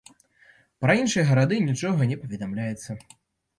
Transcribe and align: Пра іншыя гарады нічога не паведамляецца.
Пра 0.85 0.95
іншыя 1.01 1.27
гарады 1.29 1.61
нічога 1.69 2.01
не 2.15 2.19
паведамляецца. 2.25 3.01